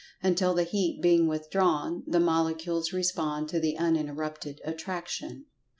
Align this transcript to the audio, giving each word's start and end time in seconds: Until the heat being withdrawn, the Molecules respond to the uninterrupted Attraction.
Until 0.23 0.55
the 0.55 0.63
heat 0.63 0.99
being 0.99 1.27
withdrawn, 1.27 2.01
the 2.07 2.19
Molecules 2.19 2.91
respond 2.91 3.49
to 3.49 3.59
the 3.59 3.77
uninterrupted 3.77 4.59
Attraction. 4.65 5.45